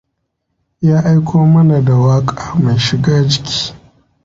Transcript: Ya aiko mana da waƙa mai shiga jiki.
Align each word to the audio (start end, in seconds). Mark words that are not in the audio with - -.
Ya 0.81 1.03
aiko 1.05 1.45
mana 1.47 1.81
da 1.81 1.95
waƙa 1.95 2.55
mai 2.59 2.77
shiga 2.79 3.23
jiki. 3.27 3.73